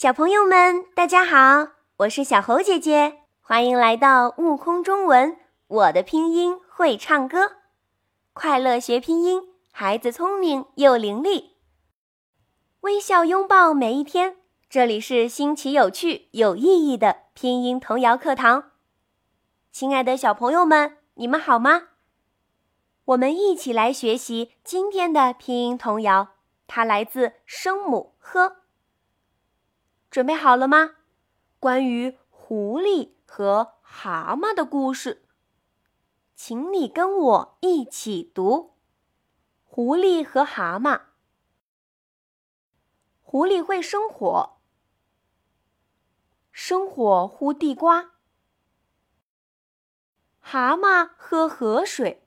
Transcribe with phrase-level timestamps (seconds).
[0.00, 5.36] 小朋友们，大家好，我是小猴姐姐，欢迎来到悟空中文。
[5.66, 7.56] 我的拼音会唱歌，
[8.32, 11.50] 快乐学拼音，孩子聪明又伶俐，
[12.80, 14.38] 微笑拥抱每一天。
[14.70, 18.70] 这里是新奇有趣、有意义的拼音童谣课堂。
[19.70, 21.88] 亲爱的小朋友们，你们好吗？
[23.04, 26.28] 我们一起来学习今天的拼音童谣，
[26.66, 28.56] 它来自声母“呵”。
[30.10, 30.96] 准备好了吗？
[31.60, 35.22] 关于狐狸和蛤蟆的故事，
[36.34, 38.74] 请你跟我一起读：
[39.64, 41.02] 狐狸和蛤蟆。
[43.22, 44.58] 狐狸会生火，
[46.50, 48.10] 生火烀地瓜；
[50.40, 52.26] 蛤蟆喝河水，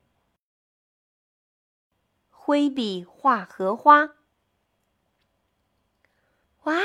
[2.29, 4.15] 挥笔画荷花。
[6.63, 6.75] 哇，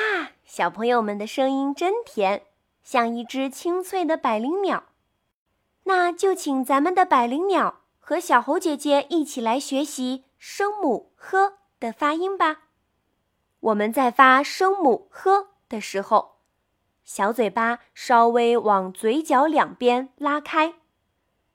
[0.58, 2.42] 小朋友们的声音真甜，
[2.82, 4.86] 像一只清脆的百灵鸟。
[5.84, 12.62] 那就请咱们的百灵鸟和小猴姐姐一起来学习声母“呵”的发音吧。
[13.60, 16.38] 我们在发声母“呵”的时候，
[17.04, 20.74] 小嘴巴稍微往嘴角两边拉开，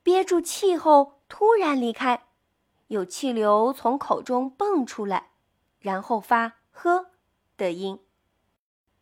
[0.01, 2.27] 憋住气后突然离开，
[2.87, 5.31] 有气流从口中蹦出来，
[5.79, 7.07] 然后发“呵”
[7.57, 7.99] 的音。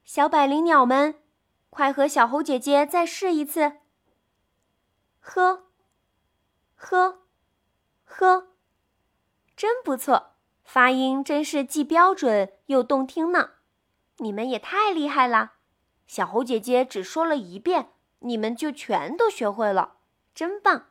[0.04, 1.22] 小百灵鸟们，
[1.70, 3.78] 快和小猴姐姐再试一次。
[5.20, 5.68] 呵，
[6.76, 7.22] 呵，
[8.04, 8.48] 呵，
[9.56, 13.52] 真不错，发音真是既标准又动听呢。
[14.18, 15.54] 你们也太厉害了，
[16.08, 19.98] 小猴姐姐只说了一遍，你们就全都学会了，
[20.36, 20.88] 真棒！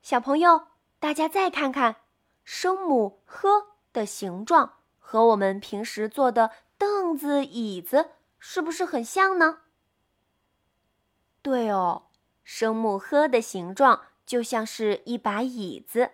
[0.00, 0.68] 小朋友，
[0.98, 1.96] 大家再看看，
[2.44, 6.50] 声母“呵”的形状和我们平时做的。
[7.10, 9.62] 凳子、椅子是不是很像呢？
[11.42, 12.04] 对哦，
[12.44, 16.12] 声母“呵”的形状就像是一把椅子，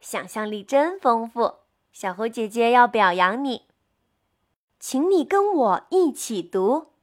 [0.00, 1.58] 想象力真丰富。
[1.92, 3.68] 小猴姐姐要表扬你，
[4.80, 6.94] 请你跟我一起读：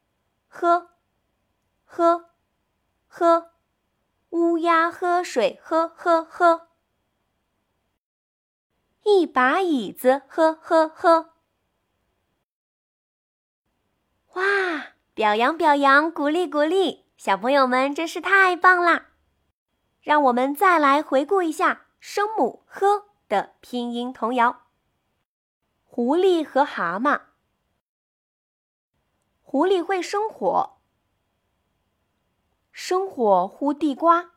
[0.50, 0.90] 喝，
[1.86, 2.32] 喝，
[3.08, 3.52] 喝，
[4.32, 6.68] 乌鸦喝水，喝喝喝，
[9.04, 11.35] 一把椅子，喝喝喝。
[14.36, 14.88] 哇！
[15.14, 19.12] 表扬表扬，鼓励鼓励，小朋友们真是太棒啦！
[20.02, 24.68] 让我们再来回顾一下声母“呵”的拼音童谣：
[25.84, 27.22] 狐狸和蛤蟆。
[29.42, 30.82] 狐狸会生火，
[32.74, 34.32] 生火呼地瓜；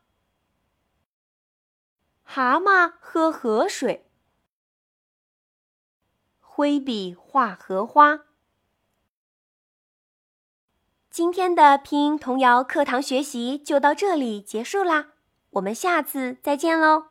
[2.23, 4.09] 蛤蟆喝河水，
[6.39, 8.28] 挥笔画荷花。
[11.19, 15.07] 今天的拼音童谣课堂学习就到这里结束啦，
[15.51, 17.07] 我们下次再见喽。